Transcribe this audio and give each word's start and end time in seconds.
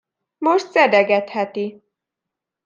Most 0.39 0.69
szedegetheti! 0.71 1.83